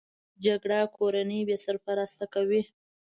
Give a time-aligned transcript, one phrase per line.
[0.45, 2.61] جګړه کورنۍ بې سرپرسته کوي